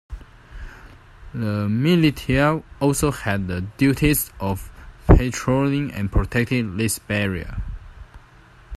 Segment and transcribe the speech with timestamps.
[1.31, 4.71] The militia also had the duties of
[5.05, 7.61] patrolling and protecting this barrier.